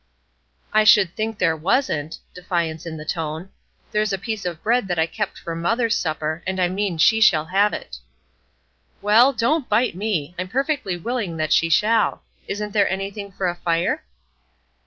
[0.73, 3.49] "I should think there wasn't!" defiance in the tone
[3.91, 7.21] "there's a piece of bread that I kept for mother's supper, and I mean she
[7.21, 7.99] shall have it."
[9.03, 10.33] "Well, don't bite me!
[10.39, 12.23] I'm perfectly willing that she shall.
[12.47, 14.03] Isn't there anything for a fire?"